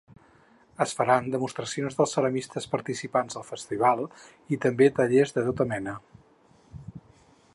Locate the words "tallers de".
5.01-5.47